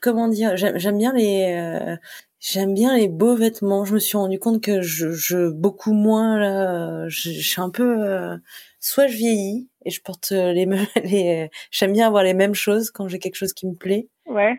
[0.00, 1.54] comment dire J'aime bien les.
[1.58, 1.96] Euh,
[2.40, 3.84] j'aime bien les beaux vêtements.
[3.84, 7.08] Je me suis rendu compte que je, je beaucoup moins là.
[7.08, 8.04] Je, je suis un peu.
[8.04, 8.36] Euh,
[8.80, 12.54] soit je vieillis et je porte euh, les mêmes, les, j'aime bien avoir les mêmes
[12.54, 14.08] choses quand j'ai quelque chose qui me plaît.
[14.26, 14.56] Ouais.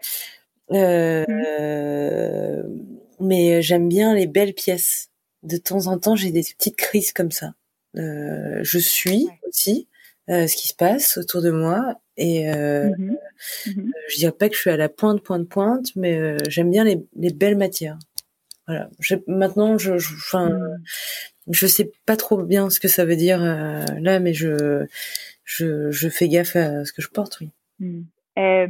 [0.72, 1.26] Euh,
[2.64, 2.86] mmh.
[3.20, 5.10] mais j'aime bien les belles pièces.
[5.44, 7.54] De temps en temps, j'ai des petites crises comme ça.
[7.98, 9.88] Euh, je suis aussi
[10.30, 13.18] euh, ce qui se passe autour de moi et euh, mmh
[13.68, 16.72] mmh je dirais pas que je suis à la pointe, pointe, pointe, mais euh, j'aime
[16.72, 18.00] bien les, les, belles matières.
[18.68, 18.90] Voilà.
[19.00, 20.58] Je, maintenant, je, enfin,
[21.50, 24.86] je sais pas trop bien ce que ça veut dire euh, là, mais je,
[25.46, 27.50] je, fais gaffe à ce que je porte, oui.
[27.80, 28.04] Hmm.
[28.40, 28.68] Euh,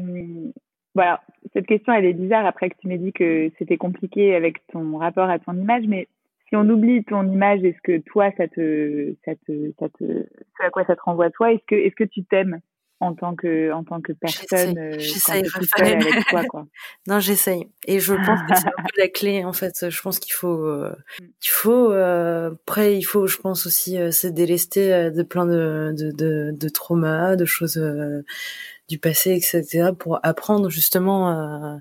[0.95, 1.21] voilà,
[1.53, 4.97] cette question elle est bizarre après que tu m'aies dit que c'était compliqué avec ton
[4.97, 6.07] rapport à ton image, mais
[6.49, 10.25] si on oublie ton image, est-ce que toi ça te, ça te, ça te,
[10.63, 12.59] à quoi ça te renvoie toi Est-ce que, est-ce que tu t'aimes?
[13.03, 15.43] En tant que en tant que personne euh, j'essaye
[15.77, 16.65] avec toi quoi.
[17.07, 20.19] non j'essaye et je pense que c'est un peu la clé en fait je pense
[20.19, 21.23] qu'il faut euh, mm.
[21.25, 26.11] il faut euh, après il faut je pense aussi se délester de plein de de,
[26.11, 27.77] de, de traumas de choses
[28.93, 31.77] du passé, etc., pour apprendre justement, euh,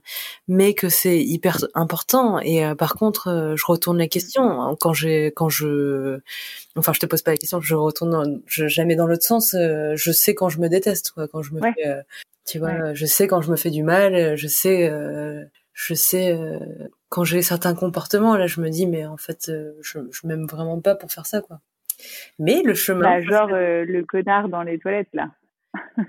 [0.49, 2.41] mais que c'est hyper important.
[2.41, 6.21] Et euh, par contre, euh, je retourne la question quand j'ai, quand je,
[6.75, 9.55] enfin, je te pose pas la question, je retourne jamais dans l'autre sens.
[9.55, 12.03] je sais quand je me déteste, quoi, quand je me fais,
[12.47, 14.91] tu vois, je sais quand je me fais du mal, je sais,
[15.75, 16.39] je sais
[17.11, 18.39] quand j'ai certains comportements.
[18.39, 21.43] Là, je me dis, mais en fait, je, je m'aime vraiment pas pour faire ça,
[21.43, 21.61] quoi.
[22.39, 23.03] Mais le chemin.
[23.03, 25.29] Bah, genre le connard dans les toilettes là.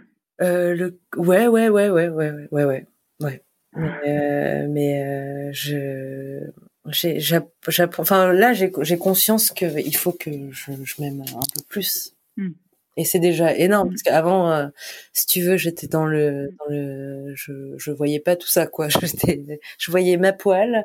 [0.43, 0.99] Euh, le...
[1.17, 2.87] ouais, ouais, ouais, ouais, ouais, ouais, ouais,
[3.21, 3.43] ouais.
[3.75, 3.99] Ah.
[4.05, 6.39] Euh, mais euh, je,
[6.87, 7.39] j'ai,
[7.97, 12.13] enfin là, j'ai conscience que il faut que je, m'aime un peu plus.
[12.37, 12.51] Hmm.
[12.95, 13.91] Et c'est déjà énorme hmm.
[13.91, 14.67] parce qu'avant, euh,
[15.11, 15.89] si tu veux, j'étais hmm.
[15.89, 18.89] dans le, je, je voyais pas tout ça quoi.
[19.01, 20.83] J'étais, je voyais ma poêle,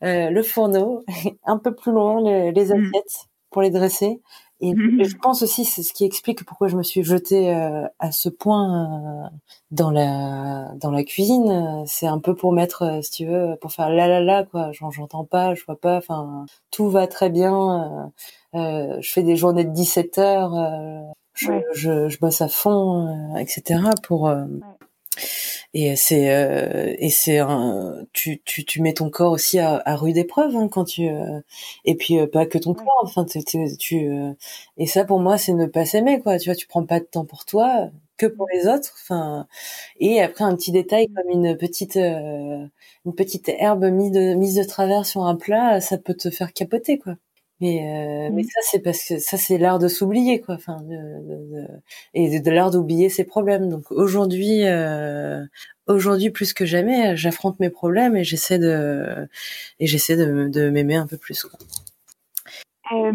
[0.00, 1.04] le fourneau,
[1.44, 4.20] un peu plus loin les assiettes pour les dresser,
[4.60, 5.04] et, mhm.
[5.04, 8.28] je pense aussi c'est ce qui explique pourquoi je me suis jetée euh, à ce
[8.28, 9.28] point euh,
[9.70, 11.84] dans la dans la cuisine.
[11.86, 14.70] C'est un peu pour mettre, euh, si tu veux, pour faire la la la quoi.
[14.72, 15.98] J'entends pas, je vois pas.
[15.98, 18.12] Enfin, tout va très bien.
[18.54, 20.52] je fais des journées de 17 heures.
[21.34, 23.80] Je, je, je, bosse à fond, etc.
[24.02, 24.28] Pour
[25.74, 29.96] et c'est euh, et c'est un tu, tu tu mets ton corps aussi à, à
[29.96, 31.40] rude épreuve hein, quand tu euh,
[31.84, 33.42] et puis euh, pas que ton corps enfin tu,
[33.78, 34.08] tu
[34.76, 36.38] et ça pour moi c'est ne pas s'aimer quoi.
[36.38, 39.46] Tu vois tu prends pas de temps pour toi que pour les autres enfin
[40.00, 44.64] et après un petit détail comme une petite une petite herbe mise de mise de
[44.64, 47.14] travers sur un plat ça peut te faire capoter quoi
[47.60, 50.94] mais euh, mais ça c'est parce que ça c'est l'art de s'oublier quoi enfin de,
[50.94, 51.66] de, de,
[52.14, 55.44] et de, l'art d'oublier ses problèmes donc aujourd'hui euh,
[55.86, 59.28] aujourd'hui plus que jamais j'affronte mes problèmes et j'essaie de
[59.80, 61.58] et j'essaie de, m'aimer un peu plus quoi.
[62.92, 63.12] Euh,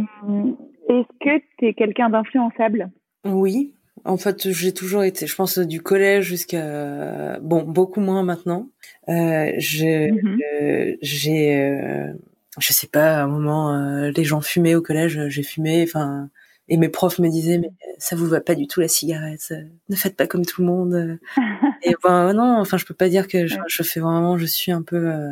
[0.89, 2.91] est-ce que tu es quelqu'un d'influençable?
[3.25, 3.73] Oui
[4.05, 8.69] En fait, j'ai toujours été, je pense, du collège jusqu'à bon, beaucoup moins maintenant.
[9.09, 10.39] Euh, je, Mhm.
[10.61, 12.13] euh, j'ai, euh,
[12.59, 15.83] je sais pas, à un moment, euh, les gens fumaient au collège, j'ai fumé.
[15.87, 16.29] Enfin,
[16.69, 19.47] et mes profs me disaient, mais ça vous va pas du tout la cigarette.
[19.51, 21.19] euh, Ne faites pas comme tout le monde.
[21.83, 24.71] Et ben non, enfin, je peux pas dire que je, je fais vraiment, je suis
[24.71, 24.95] un peu.
[24.97, 25.27] euh,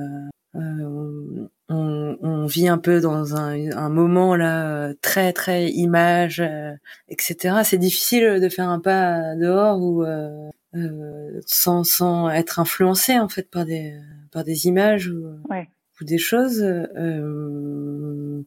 [0.55, 6.41] euh, on, on vit un peu dans un, un moment là euh, très très image,
[6.41, 6.73] euh,
[7.07, 7.55] etc.
[7.63, 13.29] C'est difficile de faire un pas dehors ou euh, euh, sans sans être influencé en
[13.29, 13.93] fait par des
[14.33, 15.69] par des images ou, Ouais.
[16.05, 16.61] Des choses.
[16.61, 18.43] Euh,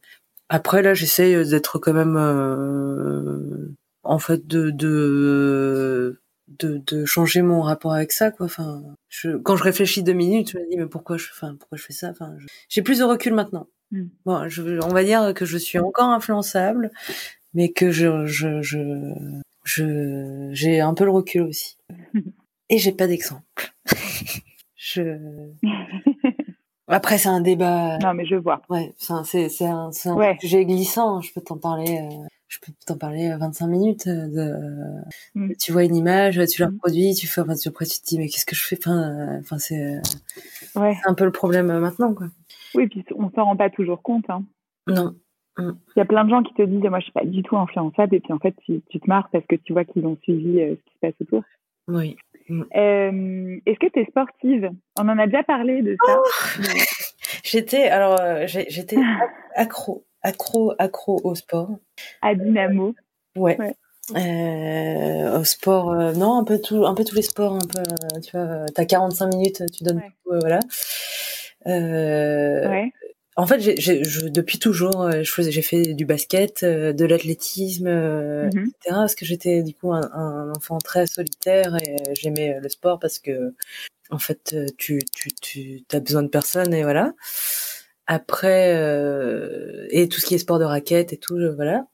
[0.48, 3.68] après là, j'essaye d'être quand même euh,
[4.02, 9.56] en fait de de de, de changer mon rapport avec ça quoi enfin je, quand
[9.56, 12.10] je réfléchis deux minutes je me dis mais pourquoi je enfin pourquoi je fais ça?
[12.10, 12.34] Enfin
[12.68, 14.04] j'ai plus de recul maintenant Mm.
[14.24, 16.90] bon je, on va dire que je suis encore influençable
[17.52, 18.78] mais que je je je
[19.64, 21.76] je j'ai un peu le recul aussi
[22.70, 23.74] et j'ai pas d'exemple
[24.76, 25.18] je
[26.88, 28.62] après c'est un débat non, mais je vois.
[28.68, 30.36] Ouais, c'est c'est un, c'est un Ouais.
[30.40, 31.20] sujet glissant.
[31.20, 31.98] Je peux t'en parler.
[32.00, 34.06] euh, je peux t'en parler euh, 25 minutes.
[34.06, 35.52] euh, De, Mm.
[35.60, 36.74] Tu vois une image, tu la Mm.
[36.74, 37.40] reproduis, tu fais.
[37.40, 38.76] Enfin, après tu te dis mais qu'est-ce que je fais?
[38.78, 38.96] Enfin,
[39.36, 40.00] euh, enfin c'est euh,
[40.80, 40.94] Ouais.
[41.02, 42.26] c'est un peu le problème euh, maintenant quoi.
[42.74, 44.28] Oui, puis on s'en rend pas toujours compte.
[44.28, 44.44] Hein.
[44.86, 45.14] Non.
[45.58, 47.56] Il y a plein de gens qui te disent, moi, je suis pas du tout
[47.56, 50.18] influençable, et puis en fait, tu, tu te marres parce que tu vois qu'ils ont
[50.24, 51.44] suivi euh, ce qui se passe autour.
[51.86, 52.16] Oui.
[52.50, 54.70] Euh, Est-ce que tu es sportive?
[54.98, 56.18] On en a déjà parlé de ça.
[56.60, 56.80] mais-
[57.42, 58.96] J'étais alors euh, j'étais
[59.54, 61.70] accro, accro, accro au sport.
[62.22, 62.94] à Dynamo.
[63.36, 63.56] Ouais.
[63.58, 63.74] Ouais.
[64.16, 67.82] Euh, au sport, euh, non, un peu tout, un peu tous les sports, un peu,
[68.20, 70.10] tu vois, t'as 45 minutes, tu donnes Ouais.
[70.24, 70.60] tout, euh, voilà.
[71.66, 72.92] Ouais.
[73.36, 77.04] En fait, j'ai, j'ai- je, depuis toujours, euh, je j'ai fait du basket, euh, de
[77.04, 78.58] l'athlétisme, euh, Mhm.
[78.68, 78.74] etc.
[79.00, 83.18] Parce que j'étais du coup un, un enfant très solitaire et j'aimais le sport parce
[83.18, 83.54] que,
[84.10, 87.14] en fait, tu, tu, tu as besoin de personne et voilà.
[88.06, 91.86] Après, euh, et tout ce qui est sport de raquette et tout, euh, voilà.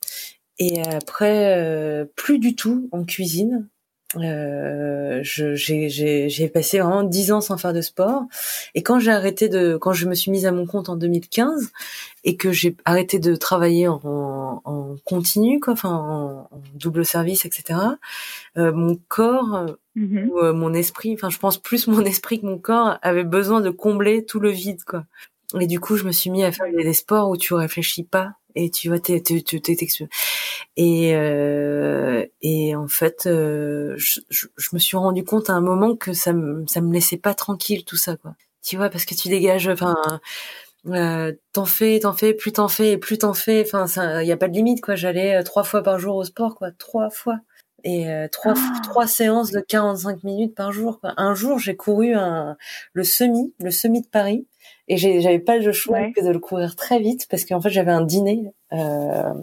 [0.58, 3.68] Et après, euh, plus du tout en cuisine.
[4.16, 8.24] Euh, je- j'ai, passé vraiment dix ans sans faire de sport.
[8.74, 11.70] Et quand j'ai arrêté de, quand je me suis mise à mon compte en 2015
[12.24, 14.00] et que j'ai arrêté de travailler en,
[14.64, 17.78] en continu, quoi, enfin en, en double service, etc.
[18.58, 20.28] euh, mon corps Mhm.
[20.30, 23.60] ou euh, mon esprit, enfin je pense plus mon esprit que mon corps avait besoin
[23.60, 25.04] de combler tout le vide, quoi.
[25.60, 28.04] Et du coup, je me suis mis à faire des, des sports où tu réfléchis
[28.04, 30.08] pas et tu vois, t'es, t'es, t'es, t'es- t'es-
[30.76, 35.60] et euh, et en fait, euh, je, je, je me suis rendu compte à un
[35.60, 38.34] moment que ça me ça me laissait pas tranquille tout ça, quoi.
[38.62, 39.96] Tu vois, parce que tu dégages, enfin.
[40.86, 43.62] Euh, t'en fais, t'en fais, plus t'en fais, plus t'en fais.
[43.66, 44.94] Enfin, ça, y a pas de limite, quoi.
[44.96, 46.70] J'allais euh, trois fois par jour au sport, quoi.
[46.72, 47.38] Trois fois
[47.84, 48.80] et euh, trois Ah.
[48.82, 51.00] trois séances de 45 minutes par jour.
[51.00, 51.12] Quoi.
[51.18, 52.56] Un jour, j'ai couru un,
[52.94, 54.46] le semi, le semi de Paris,
[54.88, 56.12] et j'avais pas le choix Ouais.
[56.12, 58.52] que de le courir très vite parce qu'en fait, j'avais un dîner.
[58.72, 59.34] Euh,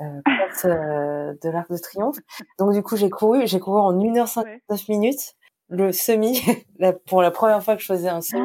[0.00, 0.20] euh,
[0.64, 2.18] euh, de l'Arc de Triomphe.
[2.58, 5.34] Donc du coup, j'ai couru, j'ai couru en 1h59 minutes
[5.68, 6.40] le semi
[7.06, 8.42] pour la première fois que je faisais un semi.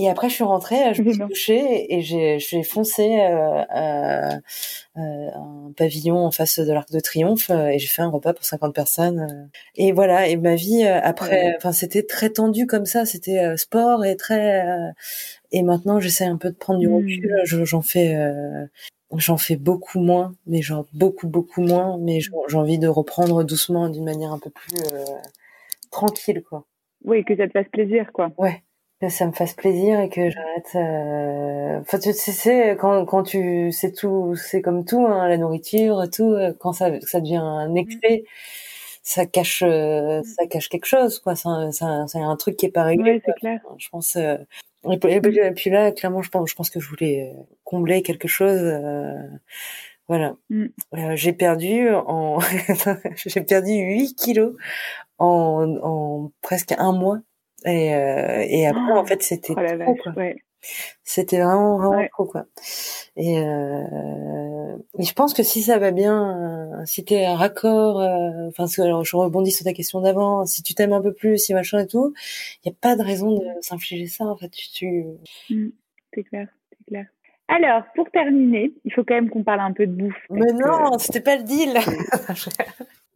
[0.00, 4.28] Et après, je suis rentrée, je me suis couchée et j'ai, j'ai foncé euh, à,
[4.36, 8.32] à un pavillon en face de l'Arc de Triomphe euh, et j'ai fait un repas
[8.32, 9.18] pour 50 personnes.
[9.20, 9.46] euh.
[9.74, 11.54] Et voilà, et ma vie euh, après, Ouais.
[11.56, 14.64] enfin c'était très tendu comme ça, c'était euh, sport et très.
[14.68, 14.90] euh,
[15.50, 17.34] et maintenant, j'essaie un peu de prendre du recul.
[17.44, 18.66] Je- j'en fais, euh,
[19.16, 21.98] j'en fais beaucoup moins, mais genre beaucoup beaucoup moins.
[21.98, 25.04] Mais j'ai j'ai envie de reprendre doucement, d'une manière un peu plus euh,
[25.90, 26.66] tranquille, quoi.
[27.04, 28.30] Oui, que ça te fasse plaisir, quoi.
[28.38, 28.62] Ouais,
[29.00, 30.68] que ça me fasse plaisir et que j'arrête.
[30.74, 36.02] euh, Enfin, tu sais, quand quand tu c'est tout, c'est comme tout, hein, la nourriture,
[36.12, 36.32] tout.
[36.32, 38.24] euh, Quand ça ça devient un excès,
[39.02, 41.36] ça cache euh, ça cache quelque chose, quoi.
[41.36, 43.20] C'est un, c'est un, truc qui est pas réglé.
[43.20, 43.32] Quoi.
[43.34, 43.60] c'est clair.
[43.78, 44.16] Je pense.
[44.16, 44.36] euh,
[44.90, 48.28] et puis, et là, clairement, je pense, je pense que je voulais euh, combler quelque
[48.28, 48.60] chose.
[48.62, 49.12] euh,
[50.08, 50.36] voilà.
[50.50, 50.66] Mm.
[50.94, 52.38] Euh, j'ai perdu en
[53.16, 54.54] j'ai perdu 8 kilos
[55.18, 57.20] en, en presque un mois.
[57.64, 60.12] Et, euh, et après, en fait, c'était Oh trop, quoi.
[60.16, 60.36] ouais.
[61.04, 62.08] C'était vraiment, vraiment Ouais.
[62.12, 62.46] trop, quoi.
[63.16, 67.96] Et, euh, et je pense que si ça va bien, euh, si t'es raccord,
[68.48, 71.38] enfin, que, alors, je rebondis sur ta question d'avant, si tu t'aimes un peu plus,
[71.38, 72.12] si machin et tout,
[72.64, 74.50] il y a pas de raison de s'infliger ça, en fait.
[74.50, 75.04] Tu, tu...
[75.50, 75.68] Mm.
[76.14, 77.06] C'est clair, c'est clair.
[77.48, 80.26] Alors, pour terminer, il faut quand même qu'on parle un peu de bouffe.
[80.30, 81.74] Mais que- non, c'était pas le deal!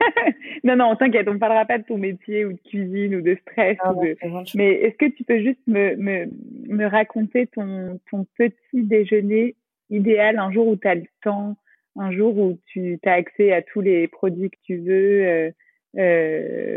[0.64, 3.36] non, non, t'inquiète, on ne parlera pas de ton métier ou de cuisine ou de
[3.42, 3.76] stress.
[3.82, 4.16] Ah, ou de...
[4.22, 6.26] bon, je- Mais est-ce que tu peux juste me, me,
[6.68, 9.56] me raconter ton, ton petit déjeuner
[9.90, 11.56] idéal un jour où tu as le temps
[11.96, 15.52] un jour où tu as accès à tous les produits que tu veux.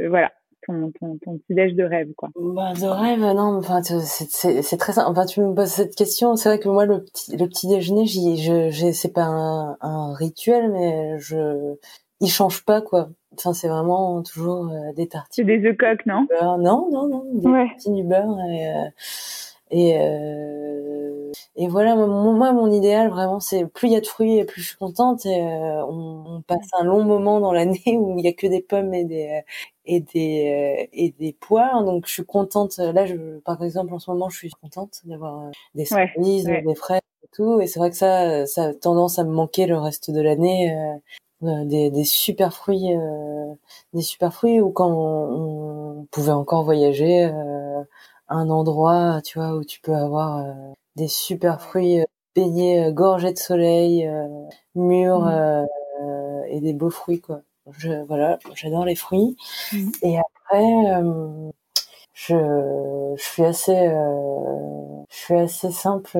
[0.10, 0.32] voilà
[0.66, 2.30] ton, ton, ton petit déj de rêve, quoi?
[2.36, 5.10] Bah, De rêve, non, enfin, c'est très simple.
[5.10, 6.36] Enfin, tu me poses cette question.
[6.36, 10.72] C'est vrai que moi, le petit, le petit déjeuner, je, c'est pas un, un, rituel,
[10.72, 11.76] mais je,
[12.24, 13.10] il change pas, quoi.
[13.38, 15.30] Enfin, c'est vraiment toujours euh, des tartines.
[15.32, 16.28] C'est des œufs coques, non?
[16.42, 17.68] Non, non, non, des ouais.
[17.86, 18.90] du beurre et, euh,
[19.76, 24.38] et, euh, et voilà, moi, mon idéal, vraiment, c'est plus il y a de fruits
[24.38, 25.26] et plus je suis contente.
[25.26, 28.46] Et euh, on, on, passe un long moment dans l'année où il y a que
[28.46, 29.42] des pommes et des
[29.86, 31.84] et des euh, et des poires.
[31.84, 32.78] Donc, je suis contente.
[32.78, 37.02] Là, je, par exemple, en ce moment, je suis contente d'avoir des cerises, des fraises
[37.24, 37.60] et tout.
[37.60, 40.72] Et c'est vrai que ça, ça a tendance à me manquer le reste de l'année.
[41.44, 43.54] Euh, des, des, super fruits, euh,
[43.94, 47.30] des super fruits, ou quand on, on pouvait encore voyager
[48.34, 50.54] un endroit, tu vois, où tu peux avoir euh,
[50.96, 54.10] des super fruits euh, baignés, euh, gorgés de soleil,
[54.76, 55.68] mûrs mmh.
[56.50, 57.42] et des beaux fruits, quoi.
[57.78, 59.38] Je, voilà, j'adore les fruits.
[59.72, 59.92] Mmh.
[60.02, 60.64] Et après,
[62.14, 62.36] je,
[63.18, 63.90] je suis assez,
[65.10, 66.18] je suis assez simple.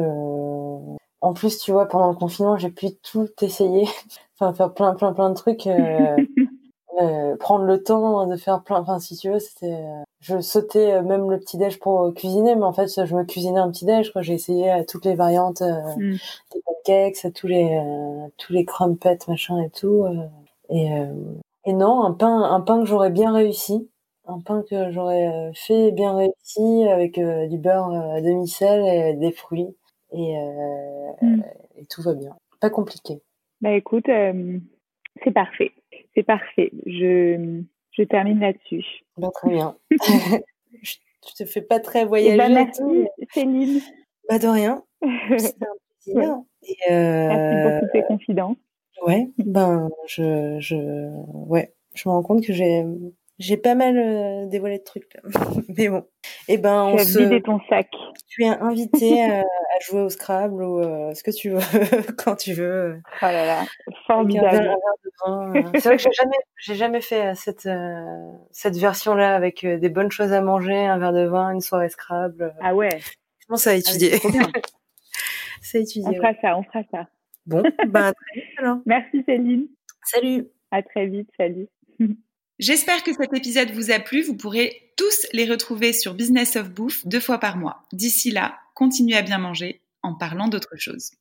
[1.24, 3.88] En plus, tu vois, pendant le confinement, j'ai pu tout essayer,
[4.40, 5.68] enfin faire plein, plein, plein de trucs.
[7.02, 10.94] Euh, prendre le temps de faire plein enfin si tu veux c'était euh, je sautais
[10.94, 13.86] euh, même le petit déj pour cuisiner mais en fait je me cuisinais un petit
[13.86, 16.18] déj j'ai essayé toutes les variantes mm.
[16.54, 17.82] des pancakes tous les
[18.38, 20.06] tous les crumpets machin et tout
[20.70, 20.88] et
[21.66, 23.90] et non un pain un pain que j'aurais bien réussi
[24.28, 27.90] un pain que j'aurais fait bien réussi avec du beurre
[28.22, 29.76] demi sel et des fruits
[30.14, 30.36] et,
[31.22, 31.44] mm.
[31.78, 33.22] et tout va bien pas compliqué
[33.62, 34.08] bah écoute
[35.24, 35.74] c'est parfait
[36.16, 36.72] c'est parfait.
[36.86, 38.86] Je, je termine là-dessus.
[39.18, 39.76] Bah, très bien.
[39.92, 40.96] je,
[41.38, 42.38] te fais pas très voyager.
[42.38, 42.82] Bah, merci,
[43.32, 43.82] Céline.
[44.28, 44.84] Pas de rien.
[46.16, 47.28] Un Et euh...
[47.28, 48.58] Merci pour toutes tes confidences.
[49.06, 50.76] Ouais, ben, je, je,
[51.34, 52.86] ouais, je me rends compte que j'ai
[53.44, 55.18] j'ai pas mal euh, dévoilé de trucs,
[55.78, 56.06] mais bon.
[56.48, 57.20] Et eh ben, on se.
[57.20, 57.90] vidé ton sac.
[58.28, 61.60] Tu es invité à, à, jouer au Scrabble ou euh, ce que tu veux
[62.18, 63.00] quand tu veux.
[63.22, 63.66] Oh là là,
[64.08, 64.76] formidable.
[65.28, 65.62] Euh.
[65.74, 67.70] C'est vrai que j'ai jamais, j'ai jamais fait cette
[68.52, 72.56] cette version-là avec des bonnes choses à manger, un verre de vin, une soirée Scrabble.
[72.62, 73.00] Ah ouais.
[73.40, 74.20] Je pense à étudier.
[75.62, 76.08] c'est étudier.
[76.10, 77.08] On fera ça, on fera ça.
[77.46, 78.78] Bon, ben très vite alors.
[78.86, 79.68] Merci Céline.
[80.06, 80.48] Salut.
[80.72, 81.68] À très vite, salut.
[82.60, 84.22] J'espère que cet épisode vous a plu.
[84.22, 87.84] Vous pourrez tous les retrouver sur Business of Bouffe deux fois par mois.
[87.92, 91.12] D'ici là, continuez à bien manger en parlant d'autre chose.